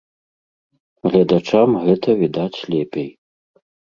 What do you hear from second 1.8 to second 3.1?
гэта відаць лепей.